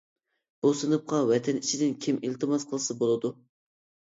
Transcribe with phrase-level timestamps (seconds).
[0.65, 3.33] بۇ سىنىپقا ۋەتەن ئىچىدىن كىم ئىلتىماس قىلسا بولىدۇ.